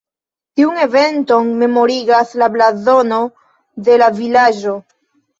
[0.59, 3.19] Tiun eventon memorigas la blazono
[3.89, 4.75] de la vilaĝo.